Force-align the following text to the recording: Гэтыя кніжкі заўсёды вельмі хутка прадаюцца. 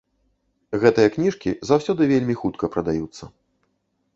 Гэтыя 0.83 1.11
кніжкі 1.17 1.49
заўсёды 1.71 2.07
вельмі 2.13 2.35
хутка 2.45 2.65
прадаюцца. 2.77 3.23